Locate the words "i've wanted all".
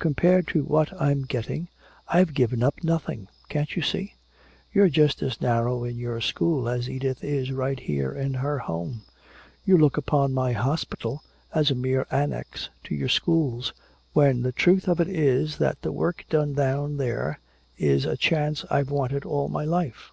18.68-19.48